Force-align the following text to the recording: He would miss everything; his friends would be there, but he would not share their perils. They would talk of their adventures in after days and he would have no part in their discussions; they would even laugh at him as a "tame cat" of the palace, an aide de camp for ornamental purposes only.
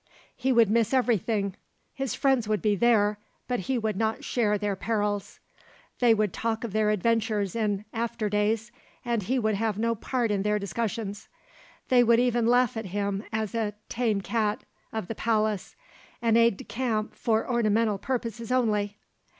He 0.35 0.51
would 0.51 0.71
miss 0.71 0.95
everything; 0.95 1.55
his 1.93 2.15
friends 2.15 2.47
would 2.47 2.59
be 2.59 2.75
there, 2.75 3.19
but 3.47 3.59
he 3.59 3.77
would 3.77 3.95
not 3.95 4.23
share 4.23 4.57
their 4.57 4.75
perils. 4.75 5.39
They 5.99 6.15
would 6.15 6.33
talk 6.33 6.63
of 6.63 6.73
their 6.73 6.89
adventures 6.89 7.55
in 7.55 7.85
after 7.93 8.27
days 8.27 8.71
and 9.05 9.21
he 9.21 9.37
would 9.37 9.53
have 9.53 9.77
no 9.77 9.93
part 9.93 10.31
in 10.31 10.41
their 10.41 10.57
discussions; 10.57 11.29
they 11.89 12.03
would 12.03 12.19
even 12.19 12.47
laugh 12.47 12.75
at 12.75 12.85
him 12.87 13.23
as 13.31 13.53
a 13.53 13.75
"tame 13.89 14.21
cat" 14.21 14.63
of 14.91 15.07
the 15.07 15.13
palace, 15.13 15.75
an 16.19 16.35
aide 16.35 16.57
de 16.57 16.63
camp 16.63 17.13
for 17.13 17.47
ornamental 17.47 17.99
purposes 17.99 18.51
only. 18.51 18.97